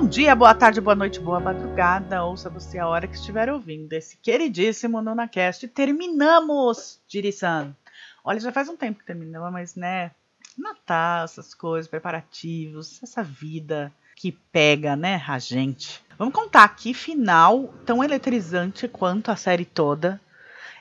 Bom 0.00 0.06
dia, 0.06 0.32
boa 0.36 0.54
tarde, 0.54 0.80
boa 0.80 0.94
noite, 0.94 1.18
boa 1.18 1.40
madrugada. 1.40 2.22
Ouça 2.22 2.48
você 2.48 2.78
a 2.78 2.86
hora 2.86 3.08
que 3.08 3.16
estiver 3.16 3.50
ouvindo 3.50 3.92
esse 3.92 4.16
queridíssimo 4.18 5.02
NunaCast. 5.02 5.66
Terminamos, 5.66 7.00
Dirisan. 7.08 7.74
Olha, 8.22 8.38
já 8.38 8.52
faz 8.52 8.68
um 8.68 8.76
tempo 8.76 9.00
que 9.00 9.04
terminamos, 9.04 9.50
mas 9.50 9.74
né, 9.74 10.12
Natal, 10.56 11.24
essas 11.24 11.52
coisas, 11.52 11.90
preparativos, 11.90 13.02
essa 13.02 13.24
vida 13.24 13.92
que 14.14 14.30
pega, 14.30 14.94
né, 14.94 15.20
a 15.26 15.36
gente. 15.40 16.00
Vamos 16.16 16.32
contar 16.32 16.62
aqui 16.62 16.94
final 16.94 17.74
tão 17.84 18.02
eletrizante 18.02 18.86
quanto 18.86 19.32
a 19.32 19.36
série 19.36 19.64
toda. 19.64 20.20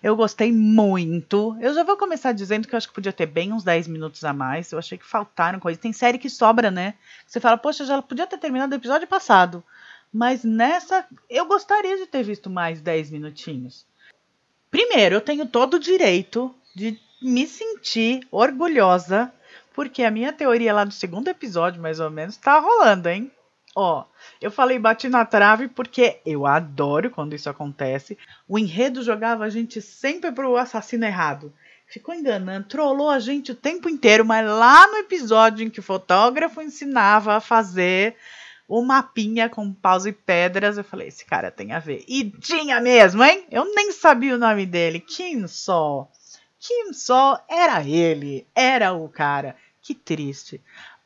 Eu 0.01 0.15
gostei 0.15 0.51
muito. 0.51 1.57
Eu 1.59 1.73
já 1.73 1.83
vou 1.83 1.97
começar 1.97 2.31
dizendo 2.31 2.67
que 2.67 2.75
eu 2.75 2.77
acho 2.77 2.87
que 2.87 2.93
podia 2.93 3.13
ter 3.13 3.25
bem 3.25 3.51
uns 3.51 3.63
10 3.63 3.87
minutos 3.87 4.23
a 4.23 4.33
mais. 4.33 4.71
Eu 4.71 4.79
achei 4.79 4.97
que 4.97 5.05
faltaram 5.05 5.59
coisas. 5.59 5.81
Tem 5.81 5.91
série 5.91 6.17
que 6.17 6.29
sobra, 6.29 6.69
né? 6.69 6.93
Você 7.25 7.39
fala, 7.39 7.57
poxa, 7.57 7.85
já 7.85 8.01
podia 8.01 8.27
ter 8.27 8.37
terminado 8.37 8.73
o 8.73 8.77
episódio 8.77 9.07
passado. 9.07 9.63
Mas 10.11 10.43
nessa, 10.43 11.05
eu 11.29 11.45
gostaria 11.45 11.97
de 11.97 12.05
ter 12.05 12.23
visto 12.23 12.49
mais 12.49 12.81
10 12.81 13.11
minutinhos. 13.11 13.85
Primeiro, 14.69 15.15
eu 15.15 15.21
tenho 15.21 15.45
todo 15.45 15.75
o 15.75 15.79
direito 15.79 16.53
de 16.75 16.99
me 17.21 17.47
sentir 17.47 18.21
orgulhosa, 18.31 19.33
porque 19.73 20.03
a 20.03 20.11
minha 20.11 20.31
teoria 20.31 20.73
lá 20.73 20.83
do 20.83 20.93
segundo 20.93 21.27
episódio, 21.27 21.81
mais 21.81 21.99
ou 21.99 22.09
menos, 22.09 22.37
tá 22.37 22.59
rolando, 22.59 23.09
hein? 23.09 23.31
Ó, 23.79 24.05
eu 24.41 24.49
falei 24.49 24.79
bati 24.79 25.07
na 25.07 25.23
trave 25.23 25.67
porque 25.67 26.19
eu 26.25 26.47
adoro 26.47 27.11
quando 27.11 27.35
isso 27.35 27.47
acontece. 27.47 28.17
O 28.47 28.57
enredo 28.57 29.03
jogava 29.03 29.43
a 29.45 29.49
gente 29.51 29.83
sempre 29.83 30.31
pro 30.31 30.57
assassino 30.57 31.05
errado. 31.05 31.53
Ficou 31.85 32.15
enganando, 32.15 32.67
trollou 32.67 33.07
a 33.07 33.19
gente 33.19 33.51
o 33.51 33.55
tempo 33.55 33.87
inteiro, 33.87 34.25
mas 34.25 34.43
lá 34.49 34.87
no 34.87 34.97
episódio 34.97 35.63
em 35.63 35.69
que 35.69 35.79
o 35.79 35.83
fotógrafo 35.83 36.59
ensinava 36.59 37.35
a 37.35 37.39
fazer 37.39 38.15
o 38.67 38.81
mapinha 38.81 39.47
com 39.47 39.71
paus 39.71 40.07
e 40.07 40.11
pedras, 40.11 40.79
eu 40.79 40.83
falei, 40.83 41.09
esse 41.09 41.23
cara 41.23 41.51
tem 41.51 41.71
a 41.71 41.77
ver. 41.77 42.03
E 42.07 42.31
tinha 42.31 42.81
mesmo, 42.81 43.23
hein? 43.23 43.45
Eu 43.51 43.63
nem 43.75 43.91
sabia 43.91 44.33
o 44.33 44.39
nome 44.39 44.65
dele. 44.65 44.99
Kim 44.99 45.47
Sol. 45.47 46.11
Kim 46.59 46.93
Sol 46.93 47.37
era 47.47 47.87
ele, 47.87 48.47
era 48.55 48.91
o 48.93 49.07
cara. 49.07 49.55
Que 49.83 49.93
triste. 49.93 50.59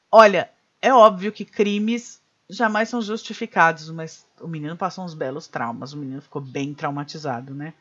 Olha, 0.09 0.49
é 0.81 0.93
óbvio 0.93 1.33
que 1.33 1.43
crimes 1.43 2.20
jamais 2.51 2.89
são 2.89 3.01
justificados, 3.01 3.89
mas 3.89 4.27
o 4.39 4.47
menino 4.47 4.75
passou 4.75 5.03
uns 5.03 5.13
belos 5.13 5.47
traumas, 5.47 5.93
o 5.93 5.97
menino 5.97 6.21
ficou 6.21 6.41
bem 6.41 6.73
traumatizado, 6.73 7.53
né? 7.53 7.73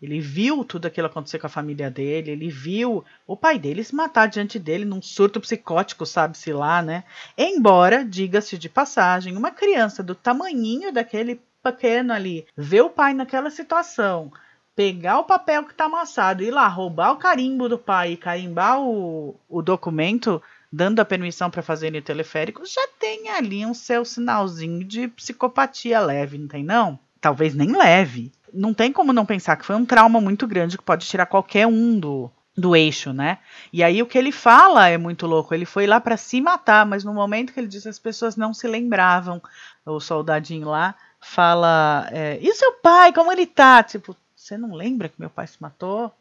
Ele 0.00 0.18
viu 0.18 0.64
tudo 0.64 0.86
aquilo 0.86 1.08
acontecer 1.08 1.38
com 1.38 1.46
a 1.46 1.50
família 1.50 1.90
dele, 1.90 2.30
ele 2.30 2.48
viu 2.48 3.04
o 3.26 3.36
pai 3.36 3.58
dele 3.58 3.84
se 3.84 3.94
matar 3.94 4.28
diante 4.28 4.58
dele 4.58 4.84
num 4.84 5.02
surto 5.02 5.40
psicótico, 5.40 6.06
sabe-se 6.06 6.52
lá, 6.52 6.80
né? 6.80 7.04
Embora, 7.36 8.04
diga-se 8.04 8.56
de 8.56 8.68
passagem, 8.68 9.36
uma 9.36 9.50
criança 9.50 10.02
do 10.02 10.14
tamanhinho 10.14 10.90
daquele 10.90 11.40
pequeno 11.62 12.14
ali, 12.14 12.46
ver 12.56 12.80
o 12.80 12.88
pai 12.88 13.12
naquela 13.12 13.50
situação, 13.50 14.32
pegar 14.74 15.18
o 15.18 15.24
papel 15.24 15.64
que 15.64 15.74
tá 15.74 15.84
amassado, 15.84 16.42
ir 16.42 16.50
lá 16.50 16.66
roubar 16.66 17.12
o 17.12 17.18
carimbo 17.18 17.68
do 17.68 17.78
pai 17.78 18.12
e 18.12 18.16
carimbar 18.16 18.80
o, 18.80 19.38
o 19.46 19.60
documento, 19.60 20.42
dando 20.72 21.00
a 21.00 21.04
permissão 21.04 21.50
para 21.50 21.62
fazer 21.62 21.94
o 21.94 22.02
teleférico, 22.02 22.64
já 22.64 22.86
tem 22.98 23.28
ali 23.30 23.66
um 23.66 23.74
seu 23.74 24.04
sinalzinho 24.04 24.84
de 24.84 25.08
psicopatia 25.08 26.00
leve, 26.00 26.38
não 26.38 26.48
tem 26.48 26.62
não? 26.62 26.98
Talvez 27.20 27.54
nem 27.54 27.76
leve. 27.76 28.32
Não 28.52 28.72
tem 28.72 28.92
como 28.92 29.12
não 29.12 29.26
pensar 29.26 29.56
que 29.56 29.66
foi 29.66 29.76
um 29.76 29.84
trauma 29.84 30.20
muito 30.20 30.46
grande 30.46 30.78
que 30.78 30.84
pode 30.84 31.06
tirar 31.06 31.26
qualquer 31.26 31.66
um 31.66 31.98
do, 31.98 32.30
do 32.56 32.74
eixo, 32.74 33.12
né? 33.12 33.38
E 33.72 33.82
aí 33.82 34.02
o 34.02 34.06
que 34.06 34.18
ele 34.18 34.32
fala 34.32 34.88
é 34.88 34.96
muito 34.96 35.26
louco. 35.26 35.54
Ele 35.54 35.64
foi 35.64 35.86
lá 35.86 36.00
para 36.00 36.16
se 36.16 36.40
matar, 36.40 36.86
mas 36.86 37.04
no 37.04 37.12
momento 37.12 37.52
que 37.52 37.60
ele 37.60 37.68
disse 37.68 37.88
as 37.88 37.98
pessoas 37.98 38.36
não 38.36 38.54
se 38.54 38.66
lembravam. 38.66 39.40
O 39.84 40.00
soldadinho 40.00 40.68
lá 40.68 40.94
fala: 41.20 42.08
é, 42.10 42.38
e 42.40 42.54
seu 42.54 42.72
pai, 42.74 43.12
como 43.12 43.30
ele 43.30 43.46
tá? 43.46 43.82
Tipo, 43.82 44.16
você 44.34 44.56
não 44.56 44.74
lembra 44.74 45.08
que 45.08 45.20
meu 45.20 45.30
pai 45.30 45.46
se 45.46 45.60
matou? 45.60 46.12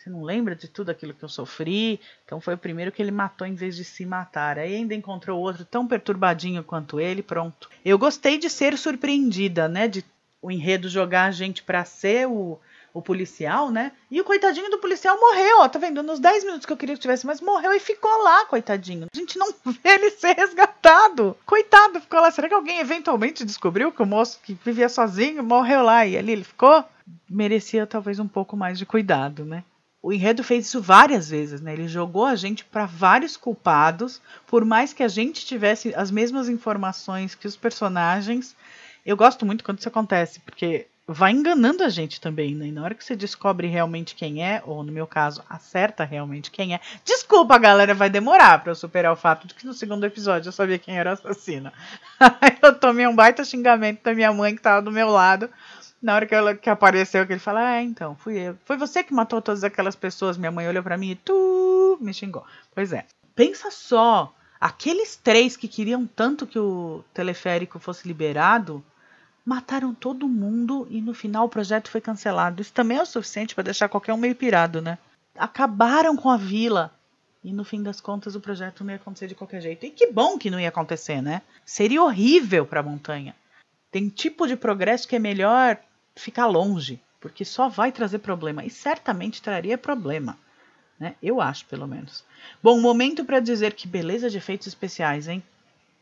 Você 0.00 0.08
não 0.08 0.22
lembra 0.22 0.56
de 0.56 0.66
tudo 0.66 0.88
aquilo 0.88 1.12
que 1.12 1.22
eu 1.22 1.28
sofri? 1.28 2.00
Então 2.24 2.40
foi 2.40 2.54
o 2.54 2.58
primeiro 2.58 2.90
que 2.90 3.02
ele 3.02 3.10
matou 3.10 3.46
em 3.46 3.54
vez 3.54 3.76
de 3.76 3.84
se 3.84 4.06
matar. 4.06 4.58
Aí 4.58 4.74
ainda 4.74 4.94
encontrou 4.94 5.38
outro 5.38 5.62
tão 5.62 5.86
perturbadinho 5.86 6.64
quanto 6.64 6.98
ele, 6.98 7.22
pronto. 7.22 7.68
Eu 7.84 7.98
gostei 7.98 8.38
de 8.38 8.48
ser 8.48 8.78
surpreendida, 8.78 9.68
né? 9.68 9.86
De 9.86 10.02
o 10.40 10.50
enredo 10.50 10.88
jogar 10.88 11.26
a 11.26 11.30
gente 11.30 11.62
para 11.62 11.84
ser 11.84 12.26
o, 12.26 12.58
o 12.94 13.02
policial, 13.02 13.70
né? 13.70 13.92
E 14.10 14.18
o 14.18 14.24
coitadinho 14.24 14.70
do 14.70 14.78
policial 14.78 15.20
morreu, 15.20 15.60
ó, 15.60 15.68
tá 15.68 15.78
vendo? 15.78 16.02
Nos 16.02 16.18
10 16.18 16.44
minutos 16.44 16.64
que 16.64 16.72
eu 16.72 16.78
queria 16.78 16.94
que 16.94 17.02
tivesse, 17.02 17.26
mas 17.26 17.42
morreu 17.42 17.74
e 17.74 17.78
ficou 17.78 18.22
lá, 18.22 18.46
coitadinho. 18.46 19.06
A 19.14 19.18
gente 19.18 19.38
não 19.38 19.52
vê 19.66 19.90
ele 19.96 20.08
ser 20.16 20.32
resgatado. 20.32 21.36
Coitado, 21.44 22.00
ficou 22.00 22.22
lá. 22.22 22.30
Será 22.30 22.48
que 22.48 22.54
alguém 22.54 22.78
eventualmente 22.78 23.44
descobriu 23.44 23.92
que 23.92 24.00
o 24.00 24.06
moço 24.06 24.40
que 24.42 24.56
vivia 24.64 24.88
sozinho 24.88 25.44
morreu 25.44 25.82
lá 25.82 26.06
e 26.06 26.16
ali 26.16 26.32
ele 26.32 26.44
ficou? 26.44 26.82
Merecia 27.28 27.86
talvez 27.86 28.18
um 28.18 28.28
pouco 28.28 28.56
mais 28.56 28.78
de 28.78 28.86
cuidado, 28.86 29.44
né? 29.44 29.62
O 30.02 30.12
enredo 30.12 30.42
fez 30.42 30.66
isso 30.66 30.80
várias 30.80 31.28
vezes, 31.28 31.60
né? 31.60 31.74
Ele 31.74 31.86
jogou 31.86 32.24
a 32.24 32.34
gente 32.34 32.64
para 32.64 32.86
vários 32.86 33.36
culpados, 33.36 34.20
por 34.46 34.64
mais 34.64 34.92
que 34.92 35.02
a 35.02 35.08
gente 35.08 35.44
tivesse 35.44 35.94
as 35.94 36.10
mesmas 36.10 36.48
informações 36.48 37.34
que 37.34 37.46
os 37.46 37.56
personagens. 37.56 38.56
Eu 39.04 39.16
gosto 39.16 39.44
muito 39.44 39.62
quando 39.62 39.78
isso 39.78 39.88
acontece, 39.88 40.40
porque 40.40 40.86
vai 41.06 41.32
enganando 41.32 41.82
a 41.82 41.88
gente 41.88 42.20
também, 42.20 42.54
né? 42.54 42.68
E 42.68 42.72
na 42.72 42.82
hora 42.82 42.94
que 42.94 43.04
você 43.04 43.14
descobre 43.14 43.66
realmente 43.66 44.14
quem 44.14 44.42
é, 44.46 44.62
ou 44.64 44.82
no 44.82 44.92
meu 44.92 45.06
caso, 45.06 45.42
acerta 45.50 46.04
realmente 46.04 46.50
quem 46.50 46.74
é. 46.74 46.80
Desculpa, 47.04 47.58
galera, 47.58 47.94
vai 47.94 48.08
demorar 48.08 48.62
para 48.62 48.70
eu 48.70 48.76
superar 48.76 49.12
o 49.12 49.16
fato 49.16 49.46
de 49.46 49.54
que 49.54 49.66
no 49.66 49.74
segundo 49.74 50.06
episódio 50.06 50.48
eu 50.48 50.52
sabia 50.52 50.78
quem 50.78 50.98
era 50.98 51.10
o 51.10 51.12
assassino. 51.12 51.70
eu 52.62 52.78
tomei 52.78 53.06
um 53.06 53.14
baita 53.14 53.44
xingamento 53.44 54.02
da 54.02 54.14
minha 54.14 54.32
mãe 54.32 54.54
que 54.54 54.62
tava 54.62 54.80
do 54.80 54.90
meu 54.90 55.10
lado 55.10 55.50
na 56.02 56.14
hora 56.14 56.26
que, 56.26 56.34
ela, 56.34 56.54
que 56.54 56.70
apareceu, 56.70 57.26
que 57.26 57.32
ele 57.32 57.40
fala, 57.40 57.60
ah, 57.60 57.82
então, 57.82 58.16
fui 58.16 58.38
eu. 58.38 58.56
Foi 58.64 58.76
você 58.76 59.04
que 59.04 59.12
matou 59.12 59.42
todas 59.42 59.62
aquelas 59.62 59.94
pessoas. 59.94 60.38
Minha 60.38 60.50
mãe 60.50 60.66
olhou 60.66 60.82
para 60.82 60.96
mim 60.96 61.10
e 61.10 61.14
tu 61.14 61.98
me 62.00 62.14
xingou. 62.14 62.44
Pois 62.74 62.92
é. 62.92 63.04
Pensa 63.34 63.70
só, 63.70 64.34
aqueles 64.60 65.16
três 65.16 65.56
que 65.56 65.68
queriam 65.68 66.06
tanto 66.06 66.46
que 66.46 66.58
o 66.58 67.04
teleférico 67.12 67.78
fosse 67.78 68.08
liberado, 68.08 68.82
mataram 69.44 69.94
todo 69.94 70.28
mundo 70.28 70.86
e 70.90 71.00
no 71.00 71.12
final 71.12 71.46
o 71.46 71.50
projeto 71.50 71.90
foi 71.90 72.00
cancelado. 72.00 72.62
Isso 72.62 72.72
também 72.72 72.96
é 72.96 73.02
o 73.02 73.06
suficiente 73.06 73.54
para 73.54 73.64
deixar 73.64 73.88
qualquer 73.88 74.14
um 74.14 74.18
meio 74.18 74.34
pirado, 74.34 74.80
né? 74.80 74.98
Acabaram 75.36 76.16
com 76.16 76.30
a 76.30 76.36
vila. 76.36 76.94
E 77.42 77.52
no 77.52 77.64
fim 77.64 77.82
das 77.82 78.00
contas 78.00 78.34
o 78.34 78.40
projeto 78.40 78.84
não 78.84 78.90
ia 78.90 78.96
acontecer 78.96 79.26
de 79.26 79.34
qualquer 79.34 79.60
jeito. 79.60 79.84
E 79.84 79.90
que 79.90 80.06
bom 80.08 80.38
que 80.38 80.50
não 80.50 80.60
ia 80.60 80.68
acontecer, 80.68 81.22
né? 81.22 81.42
Seria 81.64 82.02
horrível 82.02 82.66
para 82.66 82.80
a 82.80 82.82
montanha. 82.82 83.34
Tem 83.90 84.08
tipo 84.08 84.46
de 84.46 84.56
progresso 84.56 85.08
que 85.08 85.16
é 85.16 85.18
melhor 85.18 85.78
ficar 86.16 86.46
longe, 86.46 87.00
porque 87.20 87.44
só 87.44 87.68
vai 87.68 87.92
trazer 87.92 88.18
problema 88.18 88.64
e 88.64 88.70
certamente 88.70 89.42
traria 89.42 89.78
problema, 89.78 90.38
né? 90.98 91.14
Eu 91.22 91.40
acho, 91.40 91.66
pelo 91.66 91.86
menos. 91.86 92.24
Bom, 92.62 92.80
momento 92.80 93.24
para 93.24 93.40
dizer 93.40 93.74
que 93.74 93.88
beleza 93.88 94.30
de 94.30 94.38
efeitos 94.38 94.66
especiais, 94.66 95.28
hein? 95.28 95.42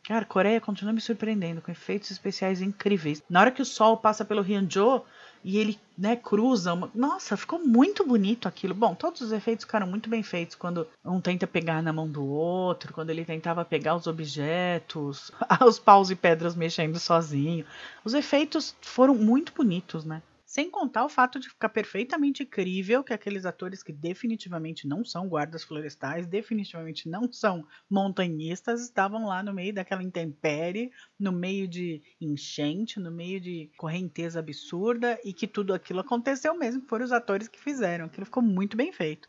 Cara, 0.05 0.25
Coreia 0.25 0.61
continua 0.61 0.93
me 0.93 1.01
surpreendendo 1.01 1.61
com 1.61 1.71
efeitos 1.71 2.11
especiais 2.11 2.63
incríveis. 2.63 3.23
Na 3.29 3.41
hora 3.41 3.51
que 3.51 3.61
o 3.61 3.67
sol 3.67 3.97
passa 3.97 4.25
pelo 4.25 4.43
Hyunjo 4.43 5.05
e 5.44 5.59
ele, 5.59 5.78
né, 5.97 6.16
cruza, 6.16 6.72
uma... 6.72 6.91
nossa, 6.94 7.37
ficou 7.37 7.59
muito 7.59 8.04
bonito 8.06 8.49
aquilo. 8.49 8.75
Bom, 8.75 8.94
todos 8.94 9.21
os 9.21 9.32
efeitos 9.32 9.65
ficaram 9.65 9.87
muito 9.87 10.09
bem 10.09 10.22
feitos 10.22 10.56
quando 10.56 10.87
um 11.04 11.21
tenta 11.21 11.47
pegar 11.47 11.82
na 11.82 11.93
mão 11.93 12.09
do 12.09 12.25
outro, 12.25 12.93
quando 12.93 13.10
ele 13.10 13.25
tentava 13.25 13.65
pegar 13.65 13.94
os 13.94 14.06
objetos, 14.06 15.31
os 15.66 15.78
paus 15.78 16.10
e 16.10 16.16
pedras 16.16 16.54
mexendo 16.54 16.98
sozinho. 16.98 17.65
Os 18.04 18.15
efeitos 18.15 18.75
foram 18.81 19.15
muito 19.15 19.53
bonitos, 19.53 20.04
né? 20.04 20.22
Sem 20.48 20.70
contar 20.70 21.04
o 21.04 21.10
fato 21.10 21.38
de 21.38 21.50
ficar 21.50 21.69
perfeitamente 21.69 22.42
incrível 22.42 23.04
que 23.04 23.12
aqueles 23.12 23.44
atores 23.44 23.82
que 23.82 23.92
definitivamente 23.92 24.88
não 24.88 25.04
são 25.04 25.28
guardas 25.28 25.62
florestais, 25.62 26.26
definitivamente 26.26 27.06
não 27.06 27.31
são 27.31 27.66
montanhistas, 27.88 28.80
estavam 28.80 29.27
lá 29.27 29.42
no 29.42 29.53
meio 29.53 29.74
daquela 29.74 30.03
intempérie, 30.03 30.91
no 31.21 31.33
meio 31.33 31.68
de 31.68 32.00
enchente, 32.18 32.98
no 32.98 33.10
meio 33.10 33.39
de 33.39 33.71
correnteza 33.77 34.39
absurda 34.39 35.21
e 35.22 35.34
que 35.34 35.47
tudo 35.47 35.74
aquilo 35.74 36.00
aconteceu 36.00 36.56
mesmo, 36.56 36.80
foram 36.89 37.04
os 37.04 37.12
atores 37.12 37.47
que 37.47 37.60
fizeram. 37.60 38.06
Aquilo 38.06 38.24
ficou 38.24 38.42
muito 38.42 38.74
bem 38.74 38.91
feito. 38.91 39.28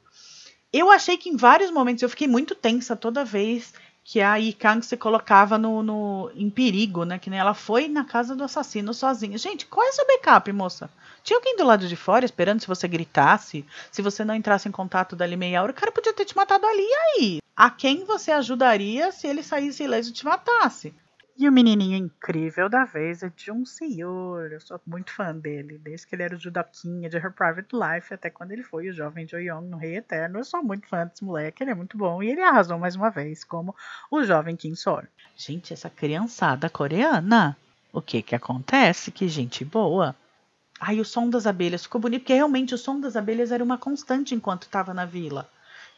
Eu 0.71 0.89
achei 0.89 1.17
que 1.17 1.27
em 1.27 1.35
vários 1.35 1.69
momentos 1.69 2.01
eu 2.01 2.09
fiquei 2.09 2.29
muito 2.29 2.55
tensa 2.55 2.95
toda 2.95 3.25
vez 3.25 3.73
que 4.11 4.21
a 4.21 4.39
Ikang 4.39 4.83
se 4.83 4.97
colocava 4.97 5.55
no, 5.55 5.83
no, 5.83 6.31
em 6.33 6.49
perigo, 6.49 7.03
né? 7.03 7.19
Que 7.19 7.29
nem 7.29 7.37
ela 7.37 7.53
foi 7.53 7.87
na 7.87 8.03
casa 8.03 8.35
do 8.35 8.43
assassino 8.43 8.91
sozinha. 8.91 9.37
Gente, 9.37 9.67
qual 9.67 9.85
é 9.85 9.91
seu 9.91 10.07
backup, 10.07 10.51
moça? 10.51 10.89
Tinha 11.23 11.37
alguém 11.37 11.55
do 11.55 11.63
lado 11.63 11.87
de 11.87 11.95
fora 11.95 12.25
esperando 12.25 12.59
se 12.59 12.65
você 12.65 12.87
gritasse, 12.87 13.63
se 13.91 14.01
você 14.01 14.25
não 14.25 14.33
entrasse 14.33 14.67
em 14.67 14.71
contato 14.71 15.15
dali 15.15 15.37
meia 15.37 15.61
hora, 15.61 15.71
o 15.71 15.75
cara 15.75 15.91
podia 15.91 16.11
ter 16.11 16.25
te 16.25 16.35
matado 16.35 16.65
ali 16.65 16.81
e 16.81 16.95
aí. 16.95 17.37
A 17.55 17.69
quem 17.69 18.03
você 18.03 18.31
ajudaria 18.31 19.11
se 19.11 19.27
ele 19.27 19.43
saísse 19.43 19.83
ileso 19.83 20.09
e 20.09 20.13
te 20.13 20.25
matasse? 20.25 20.91
E 21.39 21.47
o 21.47 21.53
menininho 21.53 21.95
incrível 21.95 22.67
da 22.67 22.83
vez 22.83 23.23
é 23.23 23.29
de 23.29 23.49
um 23.49 23.65
senhor. 23.65 24.51
Eu 24.51 24.59
sou 24.59 24.77
muito 24.85 25.09
fã 25.13 25.33
dele, 25.33 25.77
desde 25.77 26.05
que 26.05 26.13
ele 26.13 26.23
era 26.23 26.35
o 26.35 26.37
judoquinha 26.37 27.09
de 27.09 27.15
Her 27.15 27.31
Private 27.31 27.69
Life, 27.73 28.13
até 28.13 28.29
quando 28.29 28.51
ele 28.51 28.61
foi 28.61 28.89
o 28.89 28.93
jovem 28.93 29.25
Jo 29.25 29.37
Young 29.37 29.69
no 29.69 29.77
Rei 29.77 29.95
Eterno. 29.95 30.39
Eu 30.39 30.43
sou 30.43 30.61
muito 30.61 30.85
fã 30.89 31.07
desse 31.07 31.23
moleque, 31.23 31.63
ele 31.63 31.71
é 31.71 31.73
muito 31.73 31.97
bom. 31.97 32.21
E 32.21 32.29
ele 32.29 32.41
arrasou 32.41 32.77
mais 32.77 32.93
uma 32.97 33.09
vez 33.09 33.45
como 33.45 33.73
o 34.11 34.21
jovem 34.21 34.57
Kim 34.57 34.75
Sor. 34.75 35.07
Gente, 35.33 35.71
essa 35.71 35.89
criançada 35.89 36.69
coreana 36.69 37.55
O 37.93 38.01
que 38.01 38.21
que 38.21 38.35
acontece? 38.35 39.09
Que 39.09 39.29
gente 39.29 39.63
boa. 39.63 40.13
Aí 40.77 40.99
o 40.99 41.05
som 41.05 41.29
das 41.29 41.47
abelhas 41.47 41.83
ficou 41.83 42.01
bonito, 42.01 42.23
porque 42.23 42.33
realmente 42.33 42.75
o 42.75 42.77
som 42.77 42.99
das 42.99 43.15
abelhas 43.15 43.53
era 43.53 43.63
uma 43.63 43.77
constante 43.77 44.35
enquanto 44.35 44.63
estava 44.63 44.93
na 44.93 45.05
vila. 45.05 45.49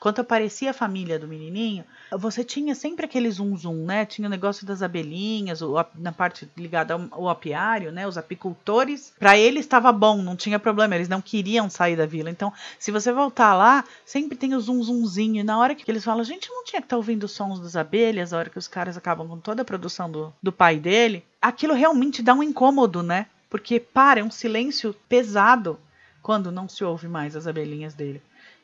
Quando 0.02 0.20
aparecia 0.20 0.72
a 0.72 0.74
família 0.74 1.20
do 1.20 1.28
menininho, 1.28 1.86
você 2.12 2.44
tinha 2.44 2.74
sempre 2.74 3.06
aquele 3.06 3.30
zum 3.30 3.56
zum, 3.56 3.86
né? 3.86 4.04
Tinha 4.04 4.28
o 4.28 4.32
negócio 4.32 4.66
das 4.66 4.82
abelhinhas, 4.82 5.62
o, 5.62 5.76
na 5.94 6.12
parte 6.12 6.50
ligada 6.58 6.96
ao, 6.96 7.08
ao 7.12 7.30
apiário, 7.30 7.92
né? 7.92 8.08
Os 8.08 8.18
apicultores, 8.18 9.14
para 9.20 9.38
eles 9.38 9.64
estava 9.64 9.92
bom, 9.92 10.20
não 10.24 10.36
tinha 10.36 10.58
problema, 10.58 10.96
eles 10.96 11.08
não 11.08 11.22
queriam 11.22 11.70
sair 11.70 11.96
da 11.96 12.08
vila. 12.08 12.32
Então, 12.32 12.52
se 12.80 12.92
você 12.92 13.14
voltar 13.14 13.54
lá, 13.54 13.86
sempre 14.04 14.36
tem 14.36 14.56
o 14.56 14.60
zum 14.60 14.82
zumzinho. 14.82 15.42
E 15.42 15.44
na 15.44 15.60
hora 15.60 15.76
que 15.76 15.84
eles 15.92 16.04
falam, 16.04 16.22
a 16.22 16.26
gente 16.26 16.50
não 16.50 16.64
tinha 16.64 16.82
que 16.82 16.88
estar 16.88 16.96
tá 16.96 16.98
ouvindo 16.98 17.26
os 17.26 17.34
sons 17.34 17.60
das 17.60 17.76
abelhas, 17.76 18.34
a 18.34 18.40
hora 18.40 18.50
que 18.50 18.58
os 18.58 18.68
caras 18.68 18.98
acabam 18.98 19.28
com 19.28 19.38
toda 19.38 19.62
a 19.62 19.66
produção 19.66 20.10
do, 20.10 20.34
do 20.42 20.52
pai 20.52 20.80
dele, 20.80 21.24
aquilo 21.40 21.76
realmente 21.76 22.24
dá 22.24 22.34
um 22.34 22.42
incômodo, 22.42 23.04
né? 23.04 23.28
Porque 23.52 23.80
para, 23.80 24.20
é 24.20 24.24
um 24.24 24.32
silêncio 24.32 24.96
pesado 25.08 25.80
quando 26.24 26.52
não 26.52 26.68
se 26.68 26.84
ouve 26.84 27.08
mais 27.08 27.36
as 27.36 27.46
abelhinhas 27.46 27.94
dele. 27.94 28.20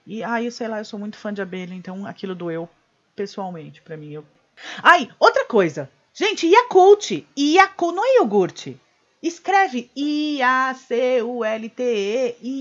E 0.10 0.24
aí, 0.24 0.50
sei 0.50 0.70
lá, 0.70 0.80
eu 0.80 0.86
sou 0.86 0.98
muito 0.98 1.18
fã 1.18 1.34
de 1.34 1.42
abelha, 1.42 1.74
então 1.74 2.06
aquilo 2.06 2.34
doeu 2.34 2.70
pessoalmente 3.14 3.82
para 3.82 3.98
mim. 3.98 4.14
Eu... 4.14 4.24
Ai, 4.82 5.10
outra 5.20 5.44
coisa. 5.44 5.92
Gente, 6.14 6.48
Yakult. 6.48 7.28
Yakult 7.38 7.94
não 7.94 8.06
é 8.06 8.16
iogurte. 8.16 8.80
Escreve 9.22 9.92
I-A-C-U-L-T-E, 9.94 10.88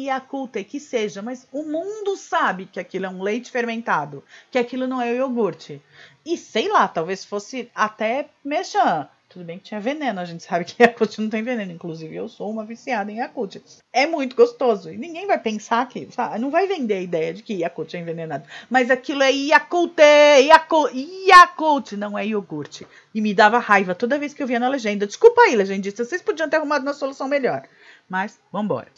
Yakult, 0.07 0.65
que 0.65 0.81
seja, 0.81 1.23
mas 1.23 1.47
o 1.53 1.63
mundo 1.63 2.17
sabe 2.17 2.67
que 2.67 2.81
aquilo 2.81 3.07
é 3.07 3.09
um 3.09 3.23
leite 3.23 3.53
fermentado, 3.53 4.25
que 4.51 4.59
aquilo 4.59 4.89
não 4.89 5.01
é 5.01 5.15
iogurte. 5.15 5.81
E 6.25 6.37
sei 6.37 6.69
lá, 6.69 6.89
talvez 6.89 7.25
fosse 7.25 7.71
até 7.73 8.29
mexã. 8.45 9.09
Tudo 9.37 9.45
bem 9.45 9.59
que 9.59 9.65
tinha 9.65 9.79
veneno, 9.79 10.19
a 10.19 10.25
gente 10.25 10.43
sabe 10.43 10.65
que 10.65 10.83
Yakult 10.83 11.21
não 11.21 11.29
tem 11.29 11.43
veneno. 11.43 11.71
Inclusive, 11.71 12.17
eu 12.17 12.27
sou 12.27 12.51
uma 12.51 12.65
viciada 12.65 13.13
em 13.13 13.19
Yakult. 13.19 13.61
É 13.93 14.07
muito 14.07 14.35
gostoso. 14.35 14.91
E 14.91 14.97
ninguém 14.97 15.27
vai 15.27 15.39
pensar 15.39 15.87
que. 15.91 16.11
Sabe, 16.11 16.39
não 16.39 16.51
vai 16.51 16.67
vender 16.67 16.95
a 16.95 17.01
ideia 17.03 17.35
de 17.35 17.43
que 17.43 17.53
Yakult 17.53 17.93
é 17.93 18.01
envenenado. 18.01 18.49
Mas 18.71 18.91
aquilo 18.91 19.23
é 19.23 19.31
Yakult, 19.31 20.01
Yakult, 20.41 20.95
Yakult, 21.29 21.93
não 21.99 22.19
é 22.19 22.27
iogurte. 22.27 22.87
E 23.15 23.21
me 23.21 23.35
dava 23.35 23.59
raiva 23.59 23.95
toda 23.95 24.19
vez 24.19 24.33
que 24.33 24.43
eu 24.43 24.47
via 24.47 24.59
na 24.59 24.71
legenda. 24.71 25.07
Desculpa 25.07 25.43
aí, 25.43 25.55
legendista, 25.55 26.03
vocês 26.03 26.23
podiam 26.23 26.49
ter 26.49 26.57
arrumado 26.57 26.81
uma 26.81 26.95
solução 26.95 27.29
melhor. 27.29 27.65
Mas, 28.09 28.41
vambora. 28.51 28.89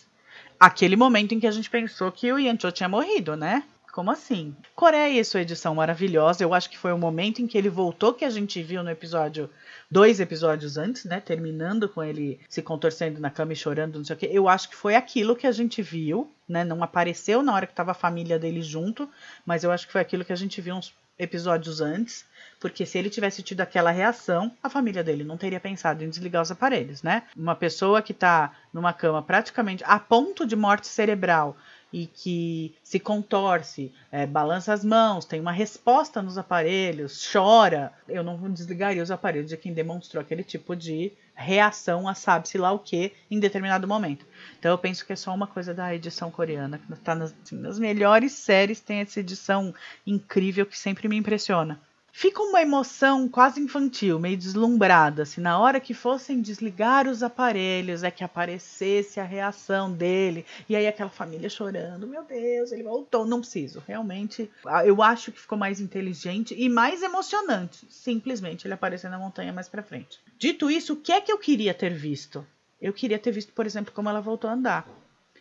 Aquele 0.60 0.94
momento 0.94 1.34
em 1.34 1.40
que 1.40 1.48
a 1.48 1.50
gente 1.50 1.68
pensou 1.68 2.12
que 2.12 2.32
o 2.32 2.38
Yancho 2.38 2.70
tinha 2.70 2.88
morrido, 2.88 3.34
né? 3.34 3.64
Como 3.98 4.12
assim? 4.12 4.54
Coreia 4.76 5.20
e 5.20 5.24
sua 5.24 5.40
edição 5.40 5.74
maravilhosa. 5.74 6.44
Eu 6.44 6.54
acho 6.54 6.70
que 6.70 6.78
foi 6.78 6.92
o 6.92 6.96
momento 6.96 7.42
em 7.42 7.48
que 7.48 7.58
ele 7.58 7.68
voltou 7.68 8.14
que 8.14 8.24
a 8.24 8.30
gente 8.30 8.62
viu 8.62 8.80
no 8.80 8.90
episódio 8.90 9.50
dois 9.90 10.20
episódios 10.20 10.76
antes, 10.76 11.04
né? 11.04 11.18
Terminando 11.18 11.88
com 11.88 12.04
ele 12.04 12.38
se 12.48 12.62
contorcendo 12.62 13.18
na 13.18 13.28
cama 13.28 13.54
e 13.54 13.56
chorando, 13.56 13.98
não 13.98 14.04
sei 14.04 14.14
o 14.14 14.18
quê. 14.20 14.28
Eu 14.30 14.48
acho 14.48 14.68
que 14.68 14.76
foi 14.76 14.94
aquilo 14.94 15.34
que 15.34 15.48
a 15.48 15.50
gente 15.50 15.82
viu, 15.82 16.32
né? 16.48 16.62
Não 16.62 16.80
apareceu 16.80 17.42
na 17.42 17.52
hora 17.52 17.66
que 17.66 17.74
tava 17.74 17.90
a 17.90 17.94
família 17.94 18.38
dele 18.38 18.62
junto, 18.62 19.10
mas 19.44 19.64
eu 19.64 19.72
acho 19.72 19.88
que 19.88 19.92
foi 19.92 20.00
aquilo 20.00 20.24
que 20.24 20.32
a 20.32 20.36
gente 20.36 20.60
viu 20.60 20.76
uns 20.76 20.94
episódios 21.18 21.80
antes, 21.80 22.24
porque 22.60 22.86
se 22.86 22.96
ele 22.96 23.10
tivesse 23.10 23.42
tido 23.42 23.60
aquela 23.62 23.90
reação, 23.90 24.52
a 24.62 24.70
família 24.70 25.02
dele 25.02 25.24
não 25.24 25.36
teria 25.36 25.58
pensado 25.58 26.04
em 26.04 26.08
desligar 26.08 26.42
os 26.42 26.52
aparelhos, 26.52 27.02
né? 27.02 27.24
Uma 27.36 27.56
pessoa 27.56 28.00
que 28.00 28.14
tá 28.14 28.52
numa 28.72 28.92
cama 28.92 29.20
praticamente 29.20 29.82
a 29.84 29.98
ponto 29.98 30.46
de 30.46 30.54
morte 30.54 30.86
cerebral 30.86 31.56
e 31.92 32.06
que 32.06 32.74
se 32.82 32.98
contorce, 32.98 33.92
é, 34.12 34.26
balança 34.26 34.72
as 34.72 34.84
mãos, 34.84 35.24
tem 35.24 35.40
uma 35.40 35.52
resposta 35.52 36.20
nos 36.20 36.36
aparelhos, 36.36 37.28
chora, 37.32 37.92
eu 38.08 38.22
não 38.22 38.36
desligaria 38.52 39.02
os 39.02 39.10
aparelhos 39.10 39.48
de 39.48 39.56
quem 39.56 39.72
demonstrou 39.72 40.20
aquele 40.20 40.44
tipo 40.44 40.76
de 40.76 41.12
reação 41.34 42.08
a 42.08 42.14
sabe-se 42.14 42.58
lá 42.58 42.72
o 42.72 42.78
que 42.78 43.12
em 43.30 43.38
determinado 43.38 43.86
momento. 43.86 44.26
Então 44.58 44.70
eu 44.70 44.78
penso 44.78 45.06
que 45.06 45.12
é 45.12 45.16
só 45.16 45.32
uma 45.32 45.46
coisa 45.46 45.72
da 45.72 45.94
edição 45.94 46.30
coreana, 46.30 46.78
que 46.78 46.92
está 46.92 47.14
nas, 47.14 47.34
assim, 47.42 47.56
nas 47.56 47.78
melhores 47.78 48.32
séries, 48.32 48.80
tem 48.80 49.00
essa 49.00 49.20
edição 49.20 49.72
incrível 50.06 50.66
que 50.66 50.78
sempre 50.78 51.08
me 51.08 51.16
impressiona 51.16 51.80
fica 52.18 52.42
uma 52.42 52.60
emoção 52.60 53.28
quase 53.28 53.60
infantil, 53.60 54.18
meio 54.18 54.36
deslumbrada. 54.36 55.24
Se 55.24 55.34
assim, 55.34 55.40
na 55.40 55.56
hora 55.56 55.78
que 55.78 55.94
fossem 55.94 56.40
desligar 56.40 57.06
os 57.06 57.22
aparelhos 57.22 58.02
é 58.02 58.10
que 58.10 58.24
aparecesse 58.24 59.20
a 59.20 59.24
reação 59.24 59.92
dele, 59.92 60.44
e 60.68 60.74
aí 60.74 60.88
aquela 60.88 61.10
família 61.10 61.48
chorando, 61.48 62.08
meu 62.08 62.24
Deus, 62.24 62.72
ele 62.72 62.82
voltou. 62.82 63.24
Não 63.24 63.38
preciso, 63.38 63.80
realmente. 63.86 64.50
Eu 64.84 65.00
acho 65.00 65.30
que 65.30 65.40
ficou 65.40 65.56
mais 65.56 65.78
inteligente 65.78 66.56
e 66.58 66.68
mais 66.68 67.04
emocionante, 67.04 67.86
simplesmente 67.88 68.66
ele 68.66 68.74
aparecer 68.74 69.08
na 69.08 69.18
montanha 69.18 69.52
mais 69.52 69.68
pra 69.68 69.80
frente. 69.80 70.18
Dito 70.36 70.68
isso, 70.68 70.94
o 70.94 70.96
que 70.96 71.12
é 71.12 71.20
que 71.20 71.30
eu 71.30 71.38
queria 71.38 71.72
ter 71.72 71.94
visto? 71.94 72.44
Eu 72.82 72.92
queria 72.92 73.20
ter 73.20 73.30
visto, 73.30 73.52
por 73.52 73.64
exemplo, 73.64 73.94
como 73.94 74.08
ela 74.08 74.20
voltou 74.20 74.50
a 74.50 74.54
andar. 74.54 74.88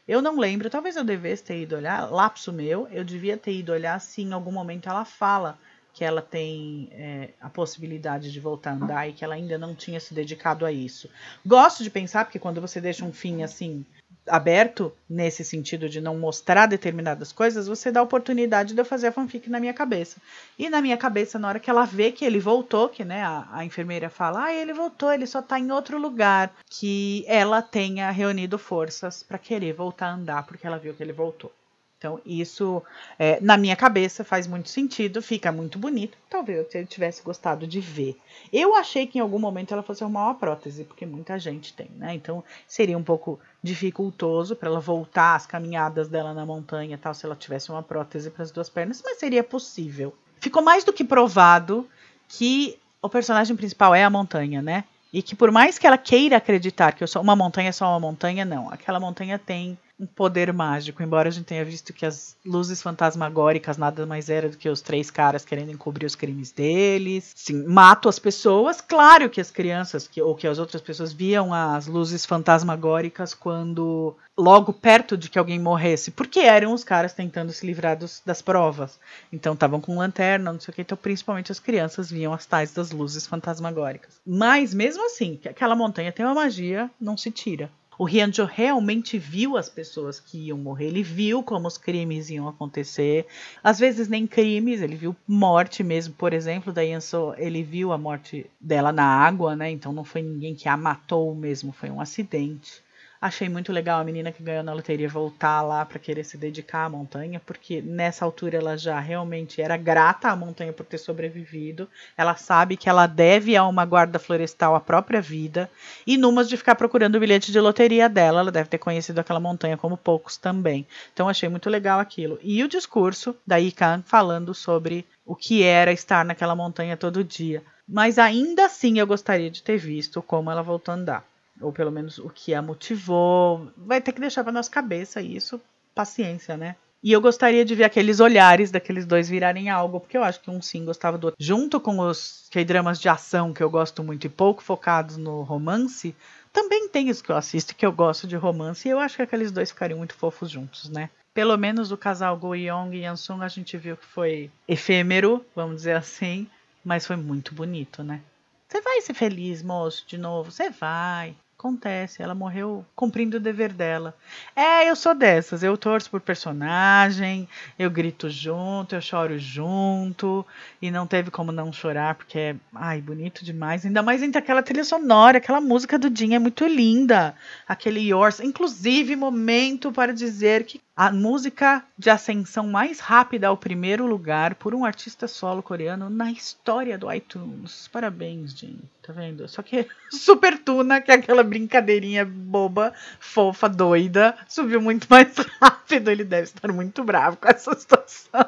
Eu 0.07 0.21
não 0.21 0.38
lembro, 0.38 0.69
talvez 0.69 0.95
eu 0.95 1.03
devesse 1.03 1.44
ter 1.44 1.59
ido 1.59 1.75
olhar, 1.75 2.09
lapso 2.12 2.53
meu, 2.53 2.88
eu 2.91 3.03
devia 3.03 3.35
ter 3.35 3.53
ido 3.53 3.71
olhar 3.71 4.00
se 4.00 4.21
em 4.21 4.31
algum 4.31 4.51
momento 4.51 4.88
ela 4.88 5.03
fala 5.03 5.57
que 5.98 6.06
ela 6.06 6.22
tem 6.22 6.90
é, 6.92 7.30
a 7.42 7.50
possibilidade 7.50 8.32
de 8.32 8.40
voltar 8.40 8.70
a 8.70 8.74
andar 8.76 9.10
e 9.10 9.14
que 9.14 9.24
ela 9.24 9.34
ainda 9.34 9.58
não 9.58 9.74
tinha 9.74 10.00
se 10.00 10.14
dedicado 10.14 10.64
a 10.64 10.72
isso. 10.72 11.10
Gosto 11.44 11.84
de 11.84 11.90
pensar, 11.90 12.24
porque 12.24 12.38
quando 12.38 12.62
você 12.62 12.80
deixa 12.80 13.04
um 13.04 13.12
fim 13.12 13.42
assim 13.42 13.84
aberto, 14.28 14.94
nesse 15.10 15.44
sentido 15.44 15.90
de 15.90 16.00
não 16.00 16.16
mostrar 16.16 16.68
determinadas 16.68 17.32
coisas, 17.32 17.68
você 17.68 17.92
dá 17.92 18.00
a 18.00 18.04
oportunidade 18.04 18.76
de 18.76 18.80
eu 18.80 18.86
fazer 18.86 19.08
a 19.08 19.12
fanfic 19.12 19.50
na 19.50 19.60
minha 19.60 19.74
cabeça. 19.74 20.22
E 20.60 20.70
na 20.70 20.84
minha 20.84 20.98
cabeça, 20.98 21.40
na 21.40 21.48
hora 21.48 21.60
que 21.60 21.70
ela 21.70 21.86
vê 21.86 22.12
que 22.12 22.24
ele 22.24 22.40
voltou, 22.40 22.90
que 22.90 23.04
né, 23.04 23.24
a, 23.24 23.48
a 23.52 23.66
enfermeira 23.66 24.08
fala, 24.08 24.44
ah, 24.44 24.54
ele 24.54 24.74
voltou, 24.74 25.12
ele 25.12 25.26
só 25.26 25.42
tá 25.42 25.60
em 25.60 25.72
outro 25.72 25.98
lugar, 25.98 26.54
que 26.70 27.26
ela 27.28 27.60
tenha 27.60 28.12
reunido 28.12 28.60
forças 28.60 29.24
para 29.24 29.40
querer 29.40 29.74
voltar 29.74 30.10
a 30.10 30.14
andar, 30.14 30.46
porque 30.46 30.68
ela 30.68 30.78
viu 30.78 30.94
que 30.94 31.02
ele 31.02 31.12
voltou. 31.12 31.52
Então, 31.98 32.22
isso, 32.24 32.84
é, 33.18 33.40
na 33.42 33.58
minha 33.58 33.76
cabeça, 33.76 34.24
faz 34.24 34.46
muito 34.46 34.70
sentido, 34.70 35.20
fica 35.20 35.52
muito 35.52 35.80
bonito. 35.80 36.16
Talvez 36.30 36.68
eu 36.76 36.86
tivesse 36.86 37.24
gostado 37.24 37.66
de 37.66 37.80
ver. 37.80 38.16
Eu 38.54 38.76
achei 38.76 39.08
que 39.08 39.18
em 39.18 39.22
algum 39.22 39.40
momento 39.40 39.74
ela 39.74 39.82
fosse 39.82 40.04
arrumar 40.04 40.26
uma 40.26 40.36
prótese, 40.36 40.84
porque 40.84 41.08
muita 41.08 41.40
gente 41.40 41.74
tem, 41.74 41.90
né? 41.96 42.14
Então, 42.14 42.44
seria 42.68 42.96
um 42.96 43.04
pouco 43.04 43.40
dificultoso 43.64 44.56
para 44.56 44.70
ela 44.70 44.80
voltar 44.80 45.36
as 45.36 45.48
caminhadas 45.48 46.08
dela 46.08 46.36
na 46.36 46.46
montanha 46.46 47.00
tal, 47.00 47.16
se 47.16 47.26
ela 47.26 47.36
tivesse 47.36 47.72
uma 47.72 47.82
prótese 47.82 48.30
para 48.30 48.44
as 48.44 48.52
duas 48.52 48.70
pernas, 48.70 49.02
mas 49.04 49.18
seria 49.18 49.44
possível. 49.44 50.14
Ficou 50.40 50.62
mais 50.62 50.84
do 50.84 50.94
que 50.94 51.04
provado 51.04 51.90
que 52.28 52.78
o 53.02 53.10
personagem 53.10 53.56
principal 53.56 53.96
é 53.96 54.04
a 54.04 54.10
montanha, 54.10 54.62
né? 54.62 54.84
E 55.12 55.24
que 55.24 55.36
por 55.36 55.50
mais 55.50 55.80
que 55.80 55.88
ela 55.88 55.98
queira 55.98 56.38
acreditar 56.38 56.92
que 56.92 57.04
eu 57.04 57.08
sou 57.08 57.24
uma 57.24 57.36
montanha 57.36 57.70
é 57.70 57.72
só 57.72 57.89
uma 57.89 58.00
montanha, 58.00 58.46
não. 58.46 58.70
Aquela 58.70 59.00
montanha 59.00 59.39
tem 59.39 59.75
um 60.00 60.06
poder 60.06 60.54
mágico, 60.54 61.01
embora 61.01 61.30
a 61.30 61.32
gente 61.32 61.46
tenha 61.46 61.66
visto 61.66 61.92
que 61.92 62.06
as 62.06 62.36
luzes 62.46 62.82
fantasmagóricas 62.82 63.77
nada 63.77 64.06
mais 64.06 64.30
era 64.30 64.50
do 64.50 64.58
que 64.58 64.70
os 64.70 64.82
três 64.82 65.10
caras 65.10 65.44
querendo 65.44 65.72
encobrir 65.72 66.06
os 66.06 66.16
crimes 66.16 66.51
deles. 66.51 67.32
Sim, 67.36 67.66
matam 67.66 68.10
as 68.10 68.20
pessoas. 68.20 68.80
Claro 68.80 69.30
que 69.30 69.42
as 69.42 69.50
crianças 69.50 70.08
que, 70.08 70.22
ou 70.22 70.36
que 70.36 70.48
as 70.48 70.60
outras 70.60 70.82
pessoas 70.82 71.12
viam 71.12 71.54
as 71.54 71.88
luzes 71.88 72.25
fantasmagóricas 72.25 73.34
quando 73.34 74.16
logo 74.38 74.72
perto 74.72 75.18
de 75.18 75.30
que 75.30 75.39
alguém 75.39 75.60
morresse, 75.60 76.12
porque 76.12 76.42
eram 76.42 76.74
os 76.74 76.84
caras 76.84 77.13
tentando 77.13 77.51
se 77.51 77.66
livrar 77.66 77.98
dos, 77.98 78.22
das 78.24 78.42
provas. 78.42 79.00
Então 79.34 79.54
estavam 79.54 79.82
com 79.82 79.98
lanterna, 79.98 80.54
não 80.54 80.60
sei 80.60 80.72
o 80.72 80.75
que, 80.75 80.82
então 80.82 80.98
principalmente 80.98 81.51
as 81.51 81.60
crianças 81.60 82.12
viam 82.12 82.34
as 82.34 82.46
tais 82.46 82.72
das 82.72 82.92
luzes 82.92 83.25
fantasmagóricas. 83.25 84.22
Mas 84.25 84.75
mesmo 84.75 85.04
assim, 85.06 85.38
que 85.42 85.50
aquela 85.50 85.75
montanha 85.75 86.12
tem 86.12 86.24
uma 86.24 86.36
magia, 86.36 86.89
não 87.01 87.18
se 87.18 87.32
tira. 87.32 87.72
O 87.98 88.06
Rianjo 88.06 88.46
realmente 88.46 89.18
viu 89.18 89.58
as 89.58 89.70
pessoas 89.70 90.20
que 90.20 90.38
iam 90.48 90.58
morrer, 90.58 90.86
ele 90.86 91.01
viu 91.01 91.42
como 91.42 91.68
os 91.68 91.77
crimes 91.77 92.30
iam 92.30 92.48
acontecer. 92.48 93.25
Às 93.63 93.80
vezes 93.80 94.08
nem 94.08 94.27
crimes, 94.27 94.82
ele 94.82 94.96
viu 94.96 95.16
morte 95.27 95.84
mesmo. 95.84 96.13
Por 96.13 96.32
exemplo, 96.32 96.72
da 96.72 96.82
Yanso, 96.82 97.34
ele 97.38 97.63
viu 97.63 97.92
a 97.92 97.98
morte 97.98 98.46
dela 98.62 98.92
na 98.92 99.04
água, 99.04 99.56
né? 99.56 99.72
Então 99.72 99.92
não 99.92 100.04
foi 100.04 100.22
ninguém 100.22 100.54
que 100.54 100.70
a 100.70 100.77
matou 100.77 101.34
mesmo, 101.34 101.72
foi 101.72 101.89
um 101.89 102.00
acidente. 102.00 102.84
Achei 103.19 103.50
muito 103.50 103.74
legal 103.74 104.00
a 104.00 104.03
menina 104.03 104.31
que 104.31 104.43
ganhou 104.43 104.63
na 104.63 104.74
loteria 104.74 105.09
voltar 105.09 105.63
lá 105.63 105.83
para 105.83 105.97
querer 105.97 106.24
se 106.24 106.38
dedicar 106.38 106.86
à 106.86 106.89
montanha, 106.89 107.41
porque 107.43 107.81
nessa 107.81 108.24
altura 108.24 108.57
ela 108.57 108.77
já 108.77 109.00
realmente 109.00 109.59
era 109.59 109.75
grata 109.75 110.29
à 110.29 110.36
montanha 110.36 110.71
por 110.71 110.86
ter 110.86 111.00
sobrevivido. 111.00 111.89
Ela 112.15 112.36
sabe 112.36 112.77
que 112.77 112.88
ela 112.88 113.07
deve 113.07 113.55
a 113.55 113.65
uma 113.65 113.86
guarda 113.86 114.19
florestal 114.19 114.75
a 114.75 114.79
própria 114.79 115.19
vida. 115.19 115.67
E 116.05 116.15
numas 116.15 116.47
de 116.47 116.57
ficar 116.57 116.75
procurando 116.75 117.15
o 117.15 117.19
bilhete 117.19 117.51
de 117.51 117.59
loteria 117.59 118.07
dela, 118.07 118.41
ela 118.41 118.51
deve 118.51 118.69
ter 118.69 118.77
conhecido 118.77 119.19
aquela 119.19 119.39
montanha 119.39 119.77
como 119.77 119.97
poucos 119.97 120.38
também. 120.38 120.86
Então 121.12 121.27
achei 121.27 121.50
muito 121.50 121.71
legal 121.71 122.00
aquilo. 122.00 122.38
E 122.43 122.63
o 122.63 122.67
discurso 122.67 123.36
da 123.47 123.59
Ikan 123.59 124.03
falando 124.05 124.53
sobre 124.53 125.07
o 125.25 125.36
que 125.36 125.63
era 125.63 125.91
estar 125.91 126.24
naquela 126.24 126.55
montanha 126.55 126.95
todo 126.95 127.24
dia. 127.24 127.63
Mas 127.88 128.19
ainda 128.19 128.65
assim 128.65 129.00
eu 129.00 129.07
gostaria 129.07 129.50
de 129.50 129.63
ter 129.63 129.77
visto 129.77 130.21
como 130.21 130.51
ela 130.51 130.62
voltou 130.62 130.91
a 130.91 130.97
andar 130.97 131.37
ou 131.62 131.72
pelo 131.72 131.92
menos 131.92 132.18
o 132.18 132.30
que 132.30 132.54
a 132.54 132.62
motivou. 132.62 133.72
Vai 133.78 134.02
ter 134.02 134.12
que 134.12 134.22
deixar 134.22 134.44
para 134.44 134.54
nossa 134.54 134.70
cabeça 134.70 135.22
isso, 135.22 135.60
paciência, 135.94 136.58
né? 136.58 136.76
E 137.04 137.12
eu 137.12 137.22
gostaria 137.22 137.64
de 137.64 137.76
ver 137.76 137.84
aqueles 137.84 138.20
olhares 138.20 138.72
daqueles 138.72 139.06
dois 139.06 139.30
virarem 139.30 139.70
algo, 139.70 140.00
porque 140.00 140.18
eu 140.18 140.24
acho 140.24 140.42
que 140.42 140.50
um 140.50 140.62
sim 140.62 140.84
gostava 140.84 141.18
do 141.18 141.26
outro. 141.26 141.38
Junto 141.40 141.80
com 141.80 142.00
os 142.00 142.48
K-dramas 142.52 143.00
de 143.00 143.08
ação 143.08 143.54
que 143.54 143.62
eu 143.62 143.70
gosto 143.70 144.04
muito 144.04 144.26
e 144.26 144.30
pouco 144.30 144.64
focados 144.64 145.16
no 145.16 145.44
romance, 145.44 146.16
também 146.52 146.90
tem 146.90 147.12
os 147.12 147.22
que 147.22 147.32
eu 147.32 147.38
assisto 147.38 147.76
que 147.76 147.86
eu 147.86 147.92
gosto 147.92 148.26
de 148.26 148.36
romance 148.36 148.88
e 148.88 148.92
eu 148.92 149.00
acho 149.00 149.16
que 149.16 149.22
aqueles 149.22 149.52
dois 149.52 149.70
ficariam 149.70 150.00
muito 150.00 150.16
fofos 150.16 150.50
juntos, 150.50 150.90
né? 150.90 151.10
Pelo 151.34 151.56
menos 151.56 151.92
o 151.92 151.98
casal 151.98 152.36
Go 152.36 152.56
Young 152.56 152.96
e 152.96 153.04
Yansung 153.04 153.44
a 153.44 153.48
gente 153.48 153.78
viu 153.78 153.96
que 153.96 154.06
foi 154.06 154.50
efêmero, 154.68 155.46
vamos 155.56 155.78
dizer 155.78 155.96
assim, 155.96 156.48
mas 156.84 157.06
foi 157.06 157.16
muito 157.16 157.54
bonito, 157.54 158.04
né? 158.04 158.22
Você 158.68 158.82
vai 158.82 159.02
ser 159.02 159.14
feliz, 159.14 159.62
moço, 159.62 160.04
de 160.08 160.18
novo? 160.18 160.52
Você 160.52 160.72
vai. 160.72 161.36
Acontece, 161.60 162.22
ela 162.22 162.36
morreu 162.36 162.86
cumprindo 162.96 163.38
o 163.38 163.40
dever 163.40 163.74
dela. 163.74 164.16
É, 164.56 164.88
eu 164.88 164.96
sou 164.96 165.16
dessas. 165.16 165.64
Eu 165.64 165.76
torço 165.76 166.08
por 166.08 166.22
personagem, 166.22 167.50
eu 167.80 167.90
grito 167.90 168.30
junto, 168.30 168.94
eu 168.94 169.02
choro 169.02 169.40
junto. 169.40 170.46
E 170.80 170.92
não 170.92 171.08
teve 171.08 171.32
como 171.32 171.52
não 171.52 171.74
chorar, 171.74 172.14
porque 172.14 172.38
é, 172.38 172.56
ai, 172.76 173.02
bonito 173.02 173.44
demais. 173.44 173.84
Ainda 173.84 174.04
mais 174.04 174.22
entre 174.22 174.38
aquela 174.38 174.62
trilha 174.62 174.84
sonora, 174.84 175.40
aquela 175.40 175.60
música 175.60 175.98
do 175.98 176.16
Jim 176.16 176.36
é 176.36 176.40
muito 176.40 176.64
linda. 176.68 177.34
Aquele 177.68 178.02
Yours. 178.02 178.40
Inclusive, 178.40 179.16
momento 179.16 179.92
para 179.92 180.14
dizer 180.14 180.64
que 180.64 180.80
a 180.98 181.12
música 181.12 181.84
de 181.96 182.10
ascensão 182.10 182.66
mais 182.66 183.00
rápida 183.00 183.48
ao 183.48 183.56
primeiro 183.56 184.08
lugar 184.08 184.56
por 184.56 184.74
um 184.74 184.84
artista 184.84 185.28
solo 185.28 185.62
coreano 185.62 186.10
na 186.10 186.32
história 186.32 186.98
do 186.98 187.12
iTunes. 187.14 187.88
Parabéns, 187.88 188.58
Jin. 188.58 188.80
Tá 189.04 189.14
vendo? 189.14 189.48
Só 189.48 189.62
que 189.62 189.88
Super 190.10 190.58
Tuna, 190.58 191.00
que 191.00 191.12
é 191.12 191.14
aquela 191.14 191.44
brincadeirinha 191.48 192.25
boba, 192.25 192.94
fofa, 193.20 193.68
doida, 193.68 194.38
subiu 194.48 194.82
muito 194.82 195.08
mais 195.12 195.36
rápido. 195.60 196.12
Ele 196.12 196.24
deve 196.24 196.44
estar 196.44 196.72
muito 196.72 197.04
bravo 197.04 197.38
com 197.38 197.48
essa 197.48 197.74
situação. 197.75 198.46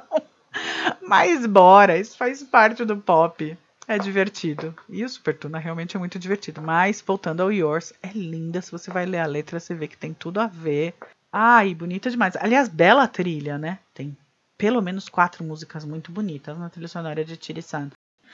Mas 1.02 1.46
bora, 1.46 1.98
isso 1.98 2.18
faz 2.18 2.44
parte 2.44 2.86
do 2.86 2.98
pop. 2.98 3.58
É 3.88 3.98
divertido. 3.98 4.76
E 4.88 5.04
o 5.04 5.10
Super 5.10 5.36
Tuna 5.36 5.58
realmente 5.58 5.96
é 5.96 6.00
muito 6.00 6.20
divertido. 6.20 6.62
Mas, 6.62 7.02
voltando 7.02 7.42
ao 7.42 7.52
Yours, 7.52 7.92
é 8.04 8.10
linda. 8.14 8.62
Se 8.62 8.72
você 8.72 8.92
vai 8.92 9.06
ler 9.06 9.18
a 9.18 9.26
letra, 9.26 9.60
você 9.60 9.74
vê 9.74 9.88
que 9.88 9.98
tem 9.98 10.14
tudo 10.14 10.40
a 10.40 10.46
ver. 10.46 10.94
Ai, 11.32 11.74
bonita 11.74 12.12
demais. 12.12 12.36
Aliás, 12.36 12.68
bela 12.68 13.08
trilha, 13.08 13.58
né? 13.58 13.80
Tem 13.94 14.16
pelo 14.60 14.82
menos 14.82 15.08
quatro 15.08 15.44
músicas 15.44 15.86
muito 15.86 16.12
bonitas 16.12 16.58
na 16.58 16.70
trilha 16.70 16.88
sonora 16.88 17.24
de 17.24 17.38
Tiri-san. 17.38 17.90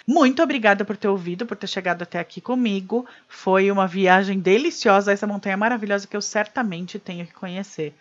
Muito 0.07 0.41
obrigada 0.43 0.85
por 0.85 0.97
ter 0.97 1.07
ouvido, 1.07 1.45
por 1.45 1.57
ter 1.57 1.67
chegado 1.67 2.03
até 2.03 2.19
aqui 2.19 2.39
comigo. 2.39 3.05
Foi 3.27 3.71
uma 3.71 3.87
viagem 3.87 4.39
deliciosa 4.39 5.11
essa 5.11 5.25
montanha 5.25 5.57
maravilhosa 5.57 6.07
que 6.07 6.15
eu 6.15 6.21
certamente 6.21 6.99
tenho 6.99 7.25
que 7.25 7.33
conhecer. 7.33 7.93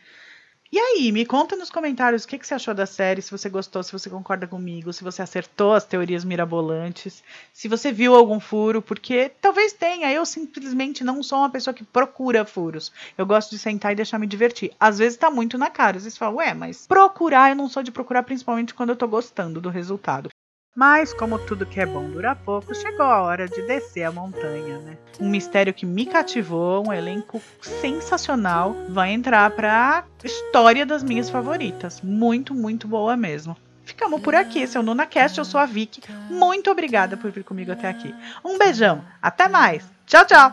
E 0.75 0.79
aí, 0.81 1.13
me 1.13 1.25
conta 1.25 1.55
nos 1.55 1.71
comentários 1.71 2.25
o 2.25 2.27
que, 2.27 2.37
que, 2.37 2.45
você 2.45 2.55
achou 2.55 2.75
da 2.75 2.85
série, 2.85 3.23
se 3.23 3.31
você 3.31 3.49
gostou, 3.49 3.81
se 3.81 3.93
você 3.93 4.11
concorda 4.11 4.45
comigo, 4.45 4.93
se 4.93 5.05
você 5.05 5.23
acertou 5.23 5.73
as 5.73 5.85
teorias 5.85 6.25
mirabolantes, 6.25 7.23
se 7.53 7.69
você 7.69 7.93
viu 7.93 8.13
algum 8.13 8.41
furo, 8.41 8.83
porque 8.83 9.31
talvez 9.41 9.73
tenha. 9.73 10.13
Eu 10.13 10.27
simplesmente 10.27 11.05
não 11.05 11.23
sou 11.23 11.39
uma 11.39 11.49
pessoa 11.49 11.73
que 11.73 11.85
procura 11.85 12.45
furos. 12.45 12.91
Eu 13.17 13.25
gosto 13.25 13.51
de 13.51 13.59
sentar 13.59 13.93
e 13.93 13.95
deixar 13.95 14.19
me 14.19 14.27
divertir. 14.27 14.73
Às 14.81 14.99
vezes 14.99 15.17
tá 15.17 15.31
muito 15.31 15.57
na 15.57 15.71
cara. 15.71 15.97
Às 15.97 16.03
vezes 16.03 16.19
fala, 16.19 16.35
ué, 16.39 16.55
mas 16.55 16.89
procurar, 16.89 17.51
eu 17.51 17.57
não 17.57 17.69
sou 17.69 17.81
de 17.81 17.93
procurar, 17.93 18.25
principalmente 18.25 18.75
quando 18.75 18.91
eu 18.91 18.97
tô 18.97 19.07
gostando 19.07 19.61
do 19.61 19.71
resultado. 19.71 20.29
Mas, 20.75 21.15
como 21.15 21.39
tudo 21.39 21.65
que 21.65 21.81
é 21.81 21.87
bom 21.87 22.11
dura 22.11 22.35
pouco, 22.35 22.75
chegou 22.75 23.07
a 23.07 23.23
hora 23.23 23.47
de 23.47 23.63
descer 23.63 24.03
a 24.03 24.11
montanha, 24.11 24.79
né? 24.79 24.97
Um 25.21 25.29
mistério 25.29 25.73
que 25.73 25.87
me 25.87 26.05
cativou, 26.05 26.89
um 26.89 26.93
elenco 26.93 27.41
sensacional, 27.63 28.75
vai 28.89 29.13
entrar 29.13 29.49
pra 29.53 30.05
história 30.25 30.85
das 30.85 31.05
minhas 31.05 31.31
favoritas. 31.31 32.01
Muito, 32.03 32.53
muito 32.53 32.89
boa 32.89 33.17
mesmo. 33.17 33.57
Ficamos 33.85 34.21
por 34.21 34.35
aqui. 34.35 34.61
Esse 34.61 34.77
é 34.77 34.81
o 34.81 34.83
NunaCast, 34.83 35.39
eu 35.39 35.45
sou 35.45 35.61
a 35.61 35.67
Vicky. 35.67 36.03
Muito 36.29 36.69
obrigada 36.71 37.17
por 37.17 37.31
vir 37.31 37.45
comigo 37.45 37.71
até 37.71 37.89
aqui. 37.89 38.13
Um 38.45 38.59
beijão, 38.59 39.05
até 39.23 39.47
mais. 39.47 39.85
Tchau, 40.07 40.27
tchau. 40.27 40.53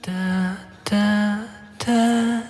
Tá, 0.00 0.56
tá, 0.84 1.44
tá, 1.76 2.42